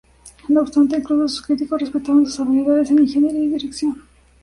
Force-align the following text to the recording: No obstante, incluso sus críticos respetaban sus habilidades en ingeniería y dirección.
No 0.49 0.61
obstante, 0.61 0.97
incluso 0.97 1.27
sus 1.27 1.45
críticos 1.45 1.79
respetaban 1.79 2.25
sus 2.25 2.39
habilidades 2.39 2.89
en 2.89 3.01
ingeniería 3.03 3.41
y 3.43 3.47
dirección. 3.49 4.01